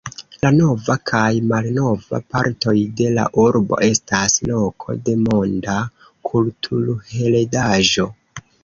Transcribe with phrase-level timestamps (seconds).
[0.43, 5.81] La nova kaj malnova partoj de la urbo estas loko de Monda
[6.33, 8.13] kulturheredaĵo.